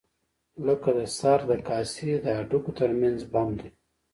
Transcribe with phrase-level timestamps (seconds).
[0.65, 3.69] لکه د سر د کاسې د هډوکو تر منځ بند دی.